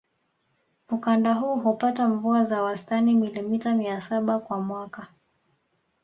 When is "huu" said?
1.33-1.55